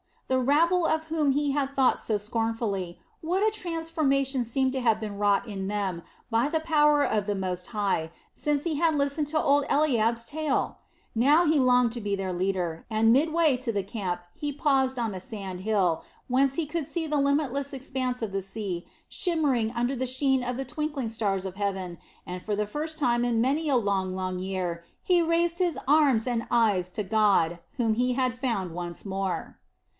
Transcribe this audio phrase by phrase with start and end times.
[0.29, 4.99] The rabble of whom he had thought so scornfully, what a transformation seemed to have
[4.99, 9.27] been wrought in them by the power of the Most High, since he had listened
[9.27, 10.77] to old Eliab's tale!
[11.13, 15.13] Now he longed to be their leader, and midway to the camp he paused on
[15.13, 19.95] a sand hill, whence he could see the limitless expanse of the sea shimmering under
[19.95, 23.67] the sheen of the twinkling stars of heaven, and for the first time in many
[23.69, 28.13] a long, long year, he raised his arms and eyes to the God whom he
[28.13, 29.59] had found once more.